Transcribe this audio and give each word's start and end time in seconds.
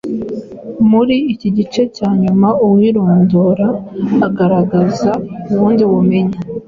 Muri 0.91 1.15
iki 1.33 1.49
gice 1.57 1.81
cya 1.95 2.09
nyuma, 2.21 2.47
uwirondora 2.65 3.67
agaragaza 4.27 5.09
ubundi 5.51 5.83
bumenyi 5.91 6.35